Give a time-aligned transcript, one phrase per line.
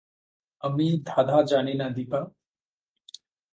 [0.63, 2.21] আমি ধাঁধা জানি না দিপা।